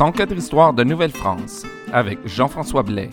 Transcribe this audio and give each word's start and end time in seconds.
104 0.00 0.34
histoires 0.34 0.72
de 0.72 0.82
Nouvelle-France 0.82 1.66
avec 1.92 2.26
Jean-François 2.26 2.82
Blais. 2.82 3.10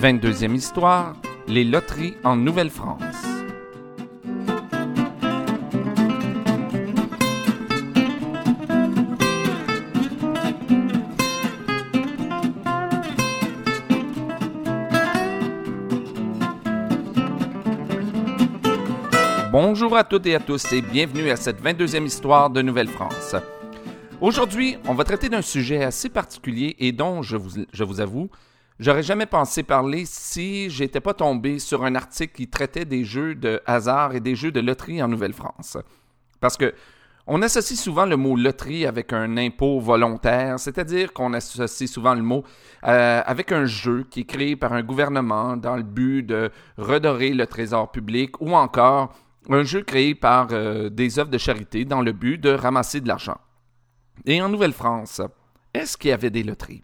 22e 0.00 0.54
histoire, 0.54 1.16
les 1.48 1.64
loteries 1.64 2.14
en 2.22 2.36
Nouvelle-France. 2.36 3.02
Bonjour 19.50 19.96
à 19.96 20.04
toutes 20.04 20.26
et 20.26 20.36
à 20.36 20.38
tous 20.38 20.72
et 20.72 20.80
bienvenue 20.80 21.30
à 21.30 21.34
cette 21.34 21.60
22e 21.60 22.04
histoire 22.04 22.50
de 22.50 22.62
Nouvelle-France. 22.62 23.34
Aujourd'hui, 24.24 24.78
on 24.88 24.94
va 24.94 25.04
traiter 25.04 25.28
d'un 25.28 25.42
sujet 25.42 25.84
assez 25.84 26.08
particulier 26.08 26.76
et 26.78 26.92
dont, 26.92 27.20
je 27.20 27.36
vous, 27.36 28.00
avoue, 28.00 28.30
j'aurais 28.80 29.02
jamais 29.02 29.26
pensé 29.26 29.62
parler 29.62 30.04
si 30.06 30.70
j'étais 30.70 31.02
pas 31.02 31.12
tombé 31.12 31.58
sur 31.58 31.84
un 31.84 31.94
article 31.94 32.32
qui 32.32 32.48
traitait 32.48 32.86
des 32.86 33.04
jeux 33.04 33.34
de 33.34 33.60
hasard 33.66 34.14
et 34.14 34.20
des 34.20 34.34
jeux 34.34 34.50
de 34.50 34.60
loterie 34.60 35.02
en 35.02 35.08
Nouvelle-France. 35.08 35.76
Parce 36.40 36.56
que 36.56 36.72
on 37.26 37.42
associe 37.42 37.78
souvent 37.78 38.06
le 38.06 38.16
mot 38.16 38.34
loterie 38.34 38.86
avec 38.86 39.12
un 39.12 39.36
impôt 39.36 39.78
volontaire, 39.78 40.58
c'est-à-dire 40.58 41.12
qu'on 41.12 41.34
associe 41.34 41.90
souvent 41.90 42.14
le 42.14 42.22
mot 42.22 42.44
euh, 42.86 43.20
avec 43.26 43.52
un 43.52 43.66
jeu 43.66 44.06
qui 44.10 44.20
est 44.20 44.24
créé 44.24 44.56
par 44.56 44.72
un 44.72 44.82
gouvernement 44.82 45.54
dans 45.58 45.76
le 45.76 45.82
but 45.82 46.22
de 46.22 46.50
redorer 46.78 47.34
le 47.34 47.46
trésor 47.46 47.90
public 47.90 48.40
ou 48.40 48.54
encore 48.54 49.12
un 49.50 49.64
jeu 49.64 49.82
créé 49.82 50.14
par 50.14 50.48
euh, 50.52 50.88
des 50.88 51.18
œuvres 51.18 51.30
de 51.30 51.36
charité 51.36 51.84
dans 51.84 52.00
le 52.00 52.12
but 52.12 52.38
de 52.38 52.52
ramasser 52.52 53.02
de 53.02 53.08
l'argent. 53.08 53.36
Et 54.26 54.40
en 54.40 54.48
Nouvelle-France, 54.48 55.20
est-ce 55.72 55.96
qu'il 55.96 56.10
y 56.10 56.12
avait 56.12 56.30
des 56.30 56.42
loteries? 56.42 56.82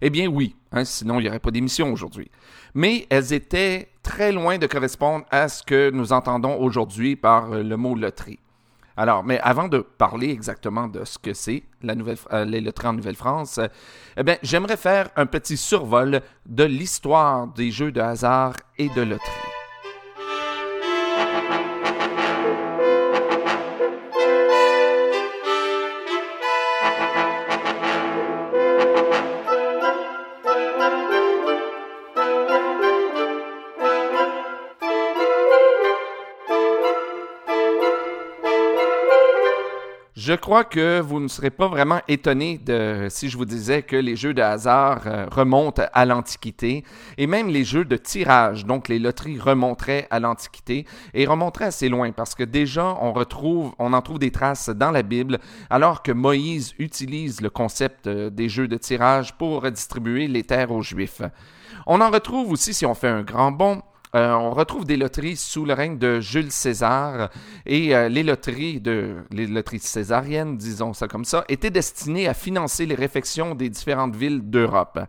Eh 0.00 0.10
bien 0.10 0.26
oui, 0.26 0.56
hein, 0.72 0.84
sinon 0.84 1.20
il 1.20 1.24
n'y 1.24 1.28
aurait 1.28 1.38
pas 1.38 1.50
d'émission 1.50 1.92
aujourd'hui. 1.92 2.30
Mais 2.74 3.06
elles 3.10 3.32
étaient 3.32 3.90
très 4.02 4.32
loin 4.32 4.58
de 4.58 4.66
correspondre 4.66 5.24
à 5.30 5.48
ce 5.48 5.62
que 5.62 5.90
nous 5.90 6.12
entendons 6.12 6.56
aujourd'hui 6.58 7.16
par 7.16 7.52
euh, 7.52 7.62
le 7.62 7.76
mot 7.76 7.94
loterie. 7.94 8.38
Alors, 8.96 9.24
mais 9.24 9.40
avant 9.40 9.68
de 9.68 9.78
parler 9.78 10.30
exactement 10.30 10.86
de 10.86 11.04
ce 11.04 11.18
que 11.18 11.32
c'est 11.32 11.62
la 11.82 11.94
nouvelle, 11.94 12.18
euh, 12.32 12.44
les 12.44 12.60
loteries 12.60 12.88
en 12.88 12.92
Nouvelle-France, 12.92 13.58
euh, 13.58 13.68
eh 14.16 14.22
bien, 14.22 14.36
j'aimerais 14.42 14.76
faire 14.76 15.08
un 15.16 15.26
petit 15.26 15.56
survol 15.56 16.20
de 16.46 16.64
l'histoire 16.64 17.46
des 17.48 17.70
jeux 17.70 17.92
de 17.92 18.00
hasard 18.00 18.54
et 18.78 18.88
de 18.90 19.02
loterie. 19.02 19.51
Je 40.32 40.36
crois 40.38 40.64
que 40.64 40.98
vous 40.98 41.20
ne 41.20 41.28
serez 41.28 41.50
pas 41.50 41.68
vraiment 41.68 42.00
étonné 42.08 42.56
de, 42.56 43.08
si 43.10 43.28
je 43.28 43.36
vous 43.36 43.44
disais 43.44 43.82
que 43.82 43.96
les 43.96 44.16
jeux 44.16 44.32
de 44.32 44.40
hasard 44.40 45.02
euh, 45.04 45.26
remontent 45.30 45.82
à 45.92 46.06
l'Antiquité 46.06 46.84
et 47.18 47.26
même 47.26 47.50
les 47.50 47.64
jeux 47.64 47.84
de 47.84 47.98
tirage, 47.98 48.64
donc 48.64 48.88
les 48.88 48.98
loteries 48.98 49.38
remonteraient 49.38 50.06
à 50.10 50.20
l'Antiquité 50.20 50.86
et 51.12 51.26
remonteraient 51.26 51.66
assez 51.66 51.90
loin 51.90 52.12
parce 52.12 52.34
que 52.34 52.44
déjà 52.44 52.96
on 53.02 53.12
on 53.78 53.92
en 53.92 54.00
trouve 54.00 54.18
des 54.18 54.30
traces 54.30 54.70
dans 54.70 54.90
la 54.90 55.02
Bible 55.02 55.38
alors 55.68 56.02
que 56.02 56.12
Moïse 56.12 56.72
utilise 56.78 57.42
le 57.42 57.50
concept 57.50 58.06
euh, 58.06 58.30
des 58.30 58.48
jeux 58.48 58.68
de 58.68 58.78
tirage 58.78 59.34
pour 59.34 59.60
redistribuer 59.60 60.28
les 60.28 60.44
terres 60.44 60.72
aux 60.72 60.80
Juifs. 60.80 61.20
On 61.86 62.00
en 62.00 62.10
retrouve 62.10 62.52
aussi 62.52 62.72
si 62.72 62.86
on 62.86 62.94
fait 62.94 63.08
un 63.08 63.22
grand 63.22 63.52
bond 63.52 63.82
euh, 64.14 64.32
on 64.32 64.50
retrouve 64.50 64.84
des 64.84 64.98
loteries 64.98 65.36
sous 65.36 65.64
le 65.64 65.72
règne 65.72 65.96
de 65.96 66.20
Jules 66.20 66.52
César. 66.52 67.30
Et 67.64 67.96
euh, 67.96 68.10
les 68.10 68.22
loteries 68.22 68.80
de 68.80 69.16
les 69.30 69.46
loteries 69.46 69.78
césariennes, 69.78 70.58
disons 70.58 70.92
ça 70.92 71.08
comme 71.08 71.24
ça, 71.24 71.44
étaient 71.48 71.70
destinées 71.70 72.28
à 72.28 72.34
financer 72.34 72.84
les 72.84 72.94
réfections 72.94 73.54
des 73.54 73.70
différentes 73.70 74.14
villes 74.14 74.42
d'Europe. 74.50 75.00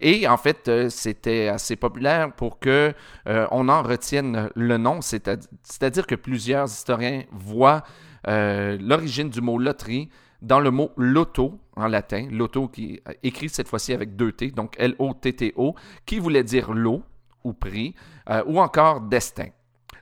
Et 0.00 0.26
en 0.26 0.38
fait, 0.38 0.68
euh, 0.68 0.88
c'était 0.88 1.48
assez 1.48 1.76
populaire 1.76 2.32
pour 2.32 2.58
que 2.58 2.94
on 3.26 3.68
en 3.68 3.82
retienne 3.82 4.50
le 4.54 4.78
nom, 4.78 5.00
c'est-à-dire 5.00 6.06
que 6.06 6.14
plusieurs 6.14 6.66
historiens 6.66 7.24
voient 7.32 7.82
l'origine 8.26 9.30
du 9.30 9.40
mot 9.40 9.58
loterie 9.58 10.08
dans 10.42 10.60
le 10.60 10.70
mot 10.70 10.90
loto 10.96 11.58
en 11.76 11.88
latin, 11.88 12.28
loto 12.30 12.68
qui 12.68 12.94
est 12.94 13.18
écrit 13.22 13.48
cette 13.48 13.68
fois-ci 13.68 13.92
avec 13.92 14.16
deux 14.16 14.32
T, 14.32 14.50
donc 14.50 14.74
L-O-T-T-O, 14.78 15.74
qui 16.04 16.18
voulait 16.18 16.44
dire 16.44 16.72
lot 16.72 17.02
ou 17.46 17.52
prix, 17.52 17.94
euh, 18.28 18.42
ou 18.46 18.60
encore 18.60 19.00
destin. 19.00 19.46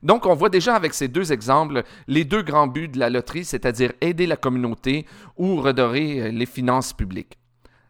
Donc, 0.02 0.26
on 0.26 0.34
voit 0.34 0.48
déjà 0.48 0.74
avec 0.74 0.94
ces 0.94 1.08
deux 1.08 1.32
exemples 1.32 1.82
les 2.08 2.24
deux 2.24 2.42
grands 2.42 2.66
buts 2.66 2.88
de 2.88 2.98
la 2.98 3.10
loterie, 3.10 3.44
c'est-à-dire 3.44 3.92
aider 4.00 4.26
la 4.26 4.36
communauté 4.36 5.06
ou 5.36 5.56
redorer 5.56 6.20
euh, 6.20 6.28
les 6.30 6.46
finances 6.46 6.92
publiques. 6.92 7.38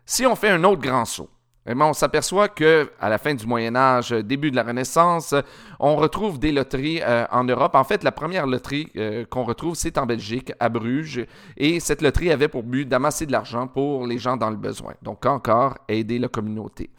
Si 0.05 0.27
on 0.27 0.37
fait 0.37 0.51
un 0.51 0.65
autre 0.65 0.83
grand 0.83 1.05
saut, 1.05 1.31
eh 1.67 1.73
on 1.75 1.95
s'aperçoit 1.95 2.49
que 2.49 2.91
à 3.01 3.09
la 3.09 3.17
fin 3.17 3.35
du 3.35 3.47
Moyen 3.47 3.75
Âge, 3.75 4.11
début 4.11 4.51
de 4.51 4.57
la 4.57 4.65
Renaissance, 4.65 5.35
on 5.81 5.97
retrouve 5.97 6.39
des 6.39 6.53
loteries 6.53 7.01
euh, 7.01 7.25
en 7.31 7.45
Europe. 7.45 7.75
En 7.75 7.85
fait, 7.85 8.05
la 8.05 8.13
première 8.13 8.47
loterie 8.47 8.93
qu'on 9.31 9.45
retrouve, 9.45 9.75
c'est 9.75 9.97
en 9.97 10.05
Belgique, 10.05 10.53
à 10.61 10.69
Bruges, 10.69 11.25
et 11.57 11.81
cette 11.81 12.03
loterie 12.03 12.31
avait 12.31 12.49
pour 12.49 12.65
but 12.65 12.87
d'amasser 12.87 13.25
de 13.25 13.33
l'argent 13.33 13.67
pour 13.67 14.07
les 14.07 14.19
gens 14.19 14.37
dans 14.37 14.51
le 14.51 14.57
besoin. 14.57 14.93
Donc 15.01 15.25
encore 15.25 15.79
aider 15.89 16.19
la 16.19 16.29
communauté. 16.29 16.91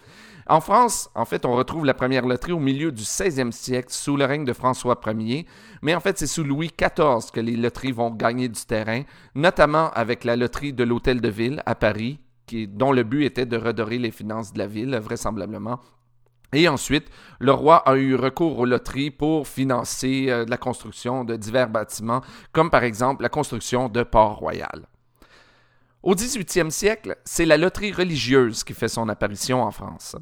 En 0.47 0.61
France, 0.61 1.09
en 1.15 1.25
fait, 1.25 1.43
on 1.43 1.55
retrouve 1.55 1.85
la 1.85 1.95
première 1.95 2.27
loterie 2.27 2.51
au 2.51 2.59
milieu 2.59 2.91
du 2.91 3.01
16e 3.01 3.51
siècle 3.51 3.91
sous 3.91 4.15
le 4.15 4.25
règne 4.25 4.45
de 4.45 4.53
François 4.53 4.99
Ier, 5.07 5.47
mais 5.81 5.95
en 5.95 5.99
fait, 5.99 6.19
c'est 6.19 6.27
sous 6.27 6.43
Louis 6.43 6.69
XIV 6.79 7.31
que 7.33 7.39
les 7.39 7.55
loteries 7.55 7.91
vont 7.91 8.11
gagner 8.11 8.47
du 8.47 8.61
terrain, 8.63 9.01
notamment 9.33 9.89
avec 9.91 10.23
la 10.23 10.35
loterie 10.35 10.71
de 10.71 10.83
l'Hôtel 10.83 11.19
de 11.19 11.29
Ville 11.29 11.63
à 11.65 11.73
Paris, 11.73 12.19
qui, 12.45 12.67
dont 12.67 12.91
le 12.91 13.01
but 13.01 13.25
était 13.25 13.47
de 13.47 13.57
redorer 13.57 13.97
les 13.97 14.11
finances 14.11 14.53
de 14.53 14.59
la 14.59 14.67
ville, 14.67 14.95
vraisemblablement. 14.97 15.79
Et 16.53 16.69
ensuite, 16.69 17.09
le 17.39 17.51
roi 17.51 17.77
a 17.77 17.95
eu 17.95 18.13
recours 18.13 18.59
aux 18.59 18.65
loteries 18.65 19.09
pour 19.09 19.47
financer 19.47 20.27
euh, 20.29 20.45
la 20.47 20.57
construction 20.57 21.23
de 21.23 21.35
divers 21.37 21.69
bâtiments, 21.69 22.21
comme 22.51 22.69
par 22.69 22.83
exemple 22.83 23.23
la 23.23 23.29
construction 23.29 23.89
de 23.89 24.03
Port-Royal. 24.03 24.87
Au 26.03 26.13
18e 26.13 26.69
siècle, 26.69 27.17
c'est 27.25 27.47
la 27.47 27.57
loterie 27.57 27.91
religieuse 27.91 28.63
qui 28.63 28.73
fait 28.73 28.87
son 28.87 29.09
apparition 29.09 29.63
en 29.63 29.71
France. 29.71 30.15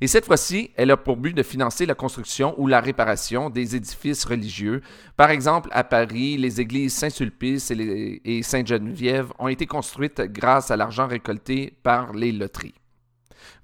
Et 0.00 0.06
cette 0.06 0.26
fois-ci, 0.26 0.70
elle 0.76 0.90
a 0.90 0.96
pour 0.96 1.16
but 1.16 1.34
de 1.34 1.42
financer 1.42 1.86
la 1.86 1.94
construction 1.94 2.54
ou 2.58 2.66
la 2.66 2.80
réparation 2.80 3.50
des 3.50 3.76
édifices 3.76 4.24
religieux. 4.24 4.82
Par 5.16 5.30
exemple, 5.30 5.68
à 5.72 5.84
Paris, 5.84 6.36
les 6.36 6.60
églises 6.60 6.94
Saint-Sulpice 6.94 7.70
et, 7.70 8.42
Sainte-Geneviève 8.42 9.32
ont 9.38 9.48
été 9.48 9.66
construites 9.66 10.20
grâce 10.20 10.70
à 10.70 10.76
l'argent 10.76 11.06
récolté 11.06 11.72
par 11.82 12.12
les 12.12 12.32
loteries. 12.32 12.74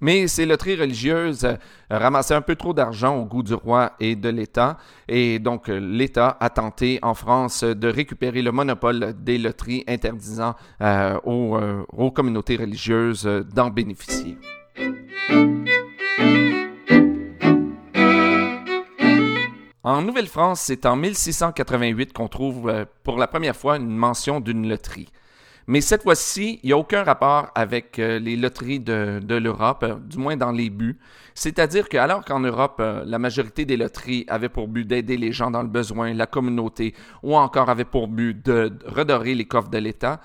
Mais 0.01 0.27
ces 0.27 0.45
loteries 0.45 0.75
religieuses 0.75 1.45
euh, 1.45 1.55
ramassaient 1.89 2.33
un 2.33 2.41
peu 2.41 2.55
trop 2.55 2.73
d'argent 2.73 3.15
au 3.17 3.25
goût 3.25 3.43
du 3.43 3.53
roi 3.53 3.93
et 3.99 4.15
de 4.15 4.29
l'État, 4.29 4.77
et 5.07 5.39
donc 5.39 5.69
euh, 5.69 5.79
l'État 5.79 6.37
a 6.39 6.49
tenté 6.49 6.99
en 7.01 7.13
France 7.13 7.63
de 7.63 7.87
récupérer 7.87 8.41
le 8.41 8.51
monopole 8.51 9.13
des 9.17 9.37
loteries, 9.37 9.83
interdisant 9.87 10.55
euh, 10.81 11.17
aux 11.23 12.11
communautés 12.11 12.57
religieuses 12.57 13.25
d'en 13.53 13.69
bénéficier. 13.69 14.37
En 19.85 20.01
Nouvelle-France, 20.01 20.61
c'est 20.61 20.85
en 20.85 20.95
1688 20.95 22.13
qu'on 22.13 22.29
trouve 22.29 22.69
euh, 22.69 22.85
pour 23.03 23.17
la 23.17 23.27
première 23.27 23.53
fois 23.53 23.75
une 23.75 23.93
mention 23.93 24.39
d'une 24.39 24.69
loterie. 24.69 25.09
Mais 25.67 25.81
cette 25.81 26.03
fois-ci, 26.03 26.61
il 26.63 26.67
n'y 26.67 26.71
a 26.71 26.77
aucun 26.77 27.03
rapport 27.03 27.51
avec 27.53 27.99
euh, 27.99 28.17
les 28.17 28.37
loteries 28.37 28.79
de, 28.79 29.19
l'Europe, 29.27 29.83
euh, 29.83 29.95
du 29.95 30.17
moins 30.17 30.37
dans 30.37 30.53
les 30.53 30.69
buts. 30.69 30.97
C'est-à-dire 31.35 31.89
qu'alors 31.89 32.23
qu'en 32.23 32.39
Europe, 32.39 32.81
la 32.81 33.19
majorité 33.19 33.65
des 33.65 33.75
loteries 33.75 34.23
avaient 34.29 34.47
pour 34.47 34.69
but 34.69 34.87
d'aider 34.87 35.17
les 35.17 35.33
gens 35.33 35.51
dans 35.51 35.63
le 35.63 35.67
besoin, 35.67 36.13
la 36.13 36.27
communauté, 36.27 36.93
ou 37.21 37.35
encore 37.35 37.69
avaient 37.69 37.83
pour 37.83 38.07
but 38.07 38.45
de 38.45 38.71
redorer 38.85 39.35
les 39.35 39.45
coffres 39.45 39.69
de 39.69 39.79
l'État, 39.79 40.21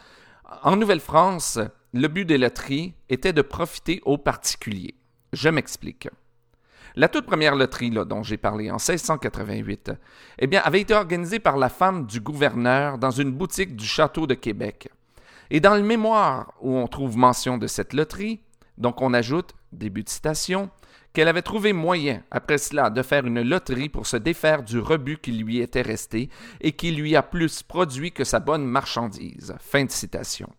en 0.62 0.76
Nouvelle-France, 0.76 1.58
le 1.94 2.06
but 2.06 2.26
des 2.26 2.38
loteries 2.38 2.94
était 3.08 3.32
de 3.32 3.42
profiter 3.42 4.02
aux 4.04 4.18
particuliers. 4.18 4.94
Je 5.32 5.48
m'explique. 5.48 6.08
La 6.96 7.08
toute 7.08 7.26
première 7.26 7.54
loterie 7.54 7.90
dont 7.90 8.22
j'ai 8.22 8.36
parlé 8.36 8.70
en 8.70 8.76
1688 8.76 9.92
eh 10.38 10.46
bien, 10.46 10.60
avait 10.64 10.80
été 10.80 10.94
organisée 10.94 11.38
par 11.38 11.56
la 11.56 11.68
femme 11.68 12.06
du 12.06 12.20
gouverneur 12.20 12.98
dans 12.98 13.10
une 13.10 13.32
boutique 13.32 13.76
du 13.76 13.86
château 13.86 14.26
de 14.26 14.34
Québec. 14.34 14.88
Et 15.50 15.60
dans 15.60 15.74
le 15.74 15.82
mémoire 15.82 16.52
où 16.60 16.76
on 16.76 16.86
trouve 16.88 17.16
mention 17.16 17.58
de 17.58 17.66
cette 17.66 17.92
loterie, 17.92 18.40
donc 18.76 19.00
on 19.00 19.14
ajoute, 19.14 19.54
début 19.72 20.02
de 20.02 20.08
citation, 20.08 20.70
qu'elle 21.12 21.28
avait 21.28 21.42
trouvé 21.42 21.72
moyen, 21.72 22.22
après 22.30 22.58
cela, 22.58 22.90
de 22.90 23.02
faire 23.02 23.26
une 23.26 23.42
loterie 23.42 23.88
pour 23.88 24.06
se 24.06 24.16
défaire 24.16 24.62
du 24.62 24.78
rebut 24.78 25.18
qui 25.18 25.32
lui 25.32 25.58
était 25.58 25.82
resté 25.82 26.28
et 26.60 26.72
qui 26.72 26.92
lui 26.92 27.16
a 27.16 27.22
plus 27.22 27.62
produit 27.62 28.12
que 28.12 28.24
sa 28.24 28.40
bonne 28.40 28.64
marchandise. 28.64 29.54
Fin 29.58 29.84
de 29.84 29.90
citation. 29.90 30.50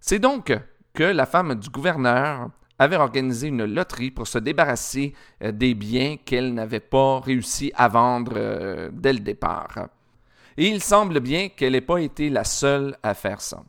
C'est 0.00 0.20
donc 0.20 0.52
que 0.94 1.02
la 1.02 1.26
femme 1.26 1.56
du 1.56 1.68
gouverneur 1.70 2.50
avait 2.78 2.96
organisé 2.96 3.48
une 3.48 3.64
loterie 3.64 4.10
pour 4.10 4.26
se 4.26 4.38
débarrasser 4.38 5.14
euh, 5.42 5.52
des 5.52 5.74
biens 5.74 6.16
qu'elle 6.24 6.54
n'avait 6.54 6.80
pas 6.80 7.20
réussi 7.20 7.72
à 7.74 7.88
vendre 7.88 8.32
euh, 8.36 8.90
dès 8.92 9.12
le 9.12 9.20
départ. 9.20 9.88
Et 10.56 10.68
il 10.68 10.82
semble 10.82 11.20
bien 11.20 11.48
qu'elle 11.48 11.72
n'ait 11.72 11.80
pas 11.80 11.98
été 11.98 12.30
la 12.30 12.44
seule 12.44 12.96
à 13.02 13.14
faire 13.14 13.40
ça. 13.40 13.62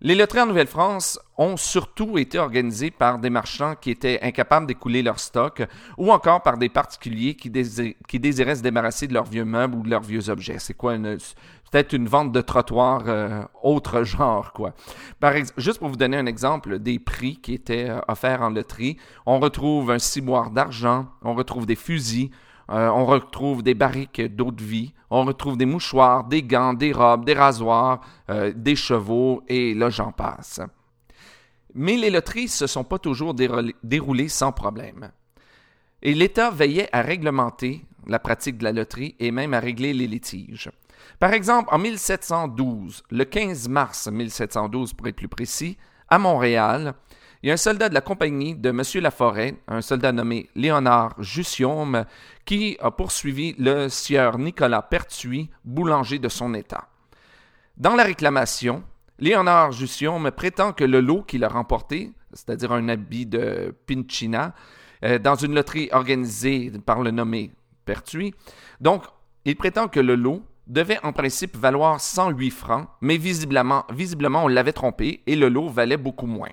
Les 0.00 0.14
loteries 0.14 0.42
en 0.42 0.46
Nouvelle-France 0.46 1.18
ont 1.38 1.56
surtout 1.56 2.18
été 2.18 2.38
organisées 2.38 2.92
par 2.92 3.18
des 3.18 3.30
marchands 3.30 3.74
qui 3.74 3.90
étaient 3.90 4.20
incapables 4.22 4.68
d'écouler 4.68 5.02
leur 5.02 5.18
stock 5.18 5.64
ou 5.96 6.12
encore 6.12 6.44
par 6.44 6.56
des 6.56 6.68
particuliers 6.68 7.34
qui, 7.34 7.50
désiraient 7.50 8.54
se 8.54 8.62
débarrasser 8.62 9.08
de 9.08 9.14
leurs 9.14 9.24
vieux 9.24 9.44
meubles 9.44 9.74
ou 9.74 9.82
de 9.82 9.90
leurs 9.90 10.02
vieux 10.02 10.30
objets. 10.30 10.60
C'est 10.60 10.74
quoi 10.74 10.96
peut-être 10.96 11.94
une 11.94 12.06
vente 12.06 12.30
de 12.30 12.40
trottoir 12.40 13.02
euh, 13.08 13.42
autre 13.60 14.02
genre, 14.04 14.52
quoi. 14.52 14.72
Par 15.18 15.32
juste 15.56 15.80
pour 15.80 15.88
vous 15.88 15.96
donner 15.96 16.16
un 16.16 16.26
exemple 16.26 16.78
des 16.78 17.00
prix 17.00 17.36
qui 17.36 17.54
étaient 17.54 17.90
euh, 17.90 17.98
offerts 18.06 18.42
en 18.42 18.50
loterie, 18.50 18.98
on 19.26 19.40
retrouve 19.40 19.90
un 19.90 19.98
ciboire 19.98 20.52
d'argent, 20.52 21.08
on 21.22 21.34
retrouve 21.34 21.66
des 21.66 21.76
fusils, 21.76 22.30
euh, 22.70 22.88
on 22.88 23.06
retrouve 23.06 23.62
des 23.62 23.74
barriques 23.74 24.20
d'eau 24.20 24.50
de 24.50 24.62
vie, 24.62 24.92
on 25.10 25.24
retrouve 25.24 25.56
des 25.56 25.66
mouchoirs, 25.66 26.24
des 26.24 26.42
gants, 26.42 26.74
des 26.74 26.92
robes, 26.92 27.24
des 27.24 27.34
rasoirs, 27.34 28.00
euh, 28.30 28.52
des 28.54 28.76
chevaux, 28.76 29.42
et 29.48 29.74
là 29.74 29.88
j'en 29.90 30.12
passe. 30.12 30.60
Mais 31.74 31.96
les 31.96 32.10
loteries 32.10 32.48
se 32.48 32.66
sont 32.66 32.84
pas 32.84 32.98
toujours 32.98 33.34
déroulées 33.34 34.28
sans 34.28 34.52
problème. 34.52 35.10
Et 36.02 36.14
l'État 36.14 36.50
veillait 36.50 36.88
à 36.92 37.02
réglementer 37.02 37.84
la 38.06 38.18
pratique 38.18 38.58
de 38.58 38.64
la 38.64 38.72
loterie 38.72 39.16
et 39.18 39.30
même 39.30 39.54
à 39.54 39.60
régler 39.60 39.92
les 39.92 40.06
litiges. 40.06 40.70
Par 41.18 41.32
exemple, 41.32 41.68
en 41.72 41.78
1712, 41.78 43.02
le 43.10 43.24
15 43.24 43.68
mars 43.68 44.08
1712 44.08 44.94
pour 44.94 45.08
être 45.08 45.16
plus 45.16 45.28
précis, 45.28 45.76
à 46.08 46.18
Montréal, 46.18 46.94
il 47.42 47.48
y 47.48 47.50
a 47.50 47.54
un 47.54 47.58
soldat 47.58 47.88
de 47.88 47.94
la 47.94 48.00
compagnie 48.00 48.56
de 48.56 48.70
M. 48.70 48.82
Laforêt, 49.00 49.54
un 49.68 49.80
soldat 49.80 50.10
nommé 50.10 50.48
Léonard 50.56 51.14
Jussium, 51.22 52.04
qui 52.44 52.76
a 52.80 52.90
poursuivi 52.90 53.54
le 53.58 53.88
sieur 53.88 54.38
Nicolas 54.38 54.82
Pertuis, 54.82 55.48
boulanger 55.64 56.18
de 56.18 56.28
son 56.28 56.52
état. 56.54 56.88
Dans 57.76 57.94
la 57.94 58.02
réclamation, 58.02 58.82
Léonard 59.20 59.70
Jussium 59.70 60.30
prétend 60.32 60.72
que 60.72 60.82
le 60.82 61.00
lot 61.00 61.22
qu'il 61.22 61.44
a 61.44 61.48
remporté, 61.48 62.12
c'est-à-dire 62.32 62.72
un 62.72 62.88
habit 62.88 63.26
de 63.26 63.72
Pincina, 63.86 64.54
euh, 65.04 65.20
dans 65.20 65.36
une 65.36 65.54
loterie 65.54 65.88
organisée 65.92 66.72
par 66.84 67.02
le 67.02 67.12
nommé 67.12 67.52
Pertuis, 67.84 68.34
donc 68.80 69.04
il 69.44 69.54
prétend 69.54 69.86
que 69.86 70.00
le 70.00 70.16
lot 70.16 70.42
devait 70.66 70.98
en 71.04 71.12
principe 71.12 71.56
valoir 71.56 72.00
108 72.00 72.50
francs, 72.50 72.88
mais 73.00 73.16
visiblement, 73.16 73.84
visiblement 73.92 74.44
on 74.44 74.48
l'avait 74.48 74.72
trompé 74.72 75.22
et 75.26 75.36
le 75.36 75.48
lot 75.48 75.68
valait 75.68 75.96
beaucoup 75.96 76.26
moins. 76.26 76.50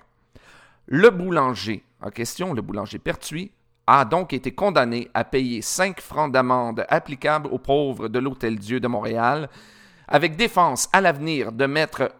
Le 0.86 1.10
boulanger 1.10 1.84
en 2.00 2.10
question, 2.10 2.52
le 2.52 2.62
boulanger 2.62 2.98
Pertuis, 2.98 3.50
a 3.86 4.04
donc 4.04 4.32
été 4.32 4.52
condamné 4.52 5.08
à 5.14 5.24
payer 5.24 5.62
5 5.62 6.00
francs 6.00 6.32
d'amende 6.32 6.84
applicable 6.88 7.48
aux 7.48 7.58
pauvres 7.58 8.08
de 8.08 8.18
l'Hôtel 8.18 8.58
Dieu 8.58 8.80
de 8.80 8.88
Montréal, 8.88 9.48
avec 10.08 10.36
défense 10.36 10.88
à 10.92 11.00
l'avenir 11.00 11.52
de 11.52 11.66
mettre 11.66 12.12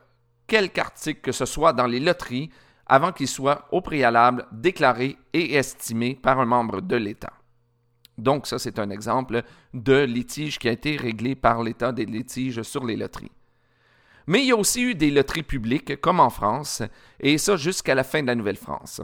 quelque 0.47 0.79
article 0.79 1.21
que 1.21 1.33
ce 1.33 1.45
soit 1.45 1.73
dans 1.73 1.87
les 1.87 2.01
loteries 2.01 2.51
avant 2.87 3.11
qu'il 3.11 3.27
soit 3.27 3.67
au 3.73 3.81
préalable 3.81 4.47
déclaré 4.53 5.17
et 5.33 5.55
estimé 5.55 6.15
par 6.15 6.39
un 6.39 6.47
membre 6.47 6.81
de 6.81 6.97
l'État. 6.97 7.33
Donc 8.17 8.47
ça, 8.47 8.59
c'est 8.59 8.79
un 8.79 8.91
exemple 8.91 9.43
de 9.75 10.05
litige 10.05 10.59
qui 10.59 10.69
a 10.69 10.73
été 10.73 10.97
réglé 10.97 11.35
par 11.35 11.63
l'État 11.63 11.93
des 11.93 12.07
litiges 12.07 12.63
sur 12.63 12.85
les 12.85 12.97
loteries. 12.97 13.33
Mais 14.27 14.41
il 14.41 14.47
y 14.47 14.53
a 14.53 14.57
aussi 14.57 14.83
eu 14.83 14.95
des 14.95 15.11
loteries 15.11 15.43
publiques, 15.43 16.01
comme 16.01 16.21
en 16.21 16.31
France, 16.31 16.83
et 17.21 17.39
ça 17.39 17.57
jusqu'à 17.57 17.95
la 17.95 18.05
fin 18.05 18.23
de 18.23 18.27
la 18.27 18.35
Nouvelle-France. 18.35 19.01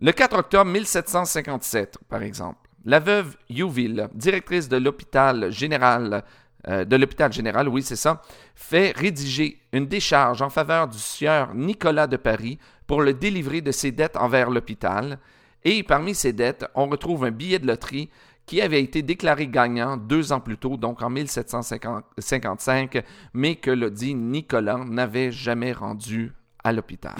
Le 0.00 0.10
4 0.10 0.38
octobre 0.38 0.70
1757, 0.70 1.98
par 2.08 2.22
exemple, 2.22 2.68
la 2.84 2.98
veuve 2.98 3.36
Youville, 3.48 4.08
directrice 4.12 4.68
de 4.68 4.76
l'hôpital 4.76 5.50
général, 5.50 6.24
euh, 6.68 6.84
de 6.84 6.96
l'hôpital 6.96 7.32
général, 7.32 7.68
oui, 7.68 7.82
c'est 7.82 7.96
ça, 7.96 8.20
fait 8.54 8.92
rédiger 8.96 9.60
une 9.72 9.86
décharge 9.86 10.42
en 10.42 10.50
faveur 10.50 10.88
du 10.88 10.98
sieur 10.98 11.54
Nicolas 11.54 12.06
de 12.06 12.16
Paris 12.16 12.58
pour 12.86 13.02
le 13.02 13.14
délivrer 13.14 13.60
de 13.60 13.70
ses 13.70 13.92
dettes 13.92 14.16
envers 14.16 14.50
l'hôpital. 14.50 15.18
Et 15.64 15.82
parmi 15.82 16.14
ces 16.14 16.32
dettes, 16.32 16.66
on 16.74 16.86
retrouve 16.86 17.24
un 17.24 17.30
billet 17.30 17.58
de 17.58 17.66
loterie 17.66 18.10
qui 18.46 18.60
avait 18.60 18.82
été 18.82 19.02
déclaré 19.02 19.46
gagnant 19.46 19.96
deux 19.96 20.32
ans 20.32 20.40
plus 20.40 20.58
tôt, 20.58 20.76
donc 20.76 21.00
en 21.02 21.10
1755, 21.10 23.02
mais 23.32 23.54
que 23.56 23.70
le 23.70 23.90
dit 23.90 24.14
Nicolas 24.14 24.84
n'avait 24.84 25.32
jamais 25.32 25.72
rendu 25.72 26.32
à 26.62 26.72
l'hôpital. 26.72 27.16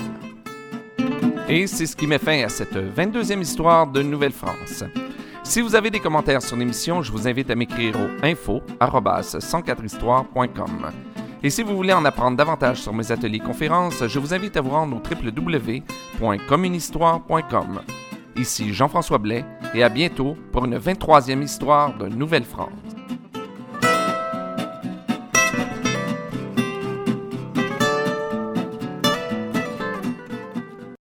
Et 1.49 1.67
c'est 1.67 1.87
ce 1.87 1.97
qui 1.97 2.07
met 2.07 2.19
fin 2.19 2.45
à 2.45 2.49
cette 2.49 2.77
22e 2.77 3.41
histoire 3.41 3.87
de 3.87 4.03
Nouvelle-France. 4.03 4.85
Si 5.43 5.61
vous 5.61 5.75
avez 5.75 5.91
des 5.91 6.01
commentaires 6.01 6.41
sur 6.41 6.57
l'émission, 6.57 7.03
je 7.03 7.13
vous 7.13 7.29
invite 7.29 7.51
à 7.51 7.55
m'écrire 7.55 8.01
au 8.01 8.09
info 8.25 8.63
104histoire.com. 8.81 10.91
Et 11.43 11.51
si 11.51 11.63
vous 11.63 11.77
voulez 11.77 11.93
en 11.93 12.07
apprendre 12.07 12.39
davantage 12.39 12.81
sur 12.81 12.95
mes 12.95 13.13
ateliers 13.13 13.41
conférences, 13.41 14.07
je 14.07 14.19
vous 14.19 14.33
invite 14.33 14.57
à 14.57 14.63
vous 14.63 14.71
rendre 14.71 14.97
au 14.97 15.01
www.communhistoire.com. 15.01 17.83
Ici 18.37 18.73
Jean-François 18.73 19.19
Blais 19.19 19.45
et 19.75 19.83
à 19.83 19.89
bientôt 19.89 20.37
pour 20.53 20.65
une 20.65 20.79
23e 20.79 21.43
histoire 21.43 21.97
de 21.99 22.07
Nouvelle-France. 22.07 22.94